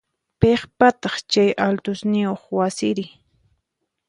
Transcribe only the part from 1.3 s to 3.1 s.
chay altosniyoq wasiri?